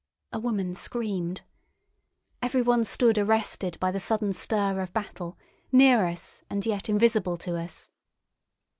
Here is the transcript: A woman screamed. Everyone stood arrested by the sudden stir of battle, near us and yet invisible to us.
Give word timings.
A 0.33 0.39
woman 0.39 0.73
screamed. 0.73 1.43
Everyone 2.41 2.83
stood 2.83 3.19
arrested 3.19 3.77
by 3.79 3.91
the 3.91 3.99
sudden 3.99 4.33
stir 4.33 4.79
of 4.81 4.91
battle, 4.93 5.37
near 5.71 6.07
us 6.07 6.41
and 6.49 6.65
yet 6.65 6.89
invisible 6.89 7.37
to 7.37 7.55
us. 7.55 7.91